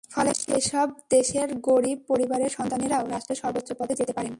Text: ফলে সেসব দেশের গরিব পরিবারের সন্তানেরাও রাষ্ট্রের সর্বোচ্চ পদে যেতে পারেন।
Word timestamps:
ফলে 0.09 0.31
সেসব 0.33 0.87
দেশের 1.09 1.49
গরিব 1.59 1.97
পরিবারের 2.07 2.49
সন্তানেরাও 2.49 3.03
রাষ্ট্রের 3.07 3.37
সর্বোচ্চ 3.37 3.69
পদে 3.73 3.93
যেতে 3.95 4.13
পারেন। 4.13 4.29